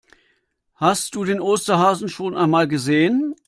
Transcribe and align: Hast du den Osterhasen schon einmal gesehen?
Hast 0.77 1.13
du 1.13 1.25
den 1.25 1.39
Osterhasen 1.39 2.09
schon 2.09 2.35
einmal 2.35 2.67
gesehen? 2.67 3.35